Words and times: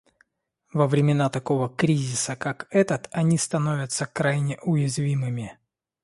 Во 0.73 0.87
времена 0.87 1.29
такого 1.29 1.69
кризиса, 1.69 2.35
как 2.35 2.65
этот, 2.71 3.07
они 3.11 3.37
становятся 3.37 4.07
крайне 4.07 4.57
уязвимыми. 4.63 5.59